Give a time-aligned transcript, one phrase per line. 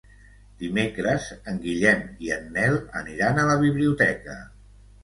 [0.61, 4.43] Dimecres en Guillem i en Nel aniran a la biblioteca.